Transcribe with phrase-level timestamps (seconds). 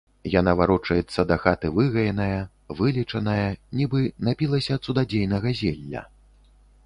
[0.39, 2.39] Яна варочаецца да хаты выгаеная,
[2.79, 3.47] вылечаная,
[3.81, 6.01] нібы напілася цудадзейнага зелля.